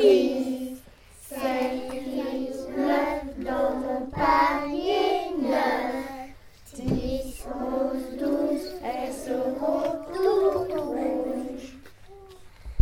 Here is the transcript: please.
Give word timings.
please. 0.00 0.47